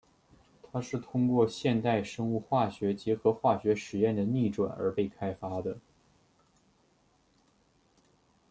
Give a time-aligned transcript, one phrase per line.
[0.71, 5.77] 它是通过现代生物化学结合化学实验的逆转而被开发的。